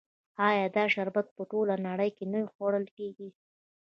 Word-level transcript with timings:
آیا 0.47 0.65
دا 0.75 0.83
شربت 0.93 1.27
په 1.35 1.43
ټوله 1.51 1.75
نړۍ 1.87 2.09
کې 2.17 2.25
نه 2.33 2.39
خوړل 2.53 2.85
کیږي؟ 2.97 3.29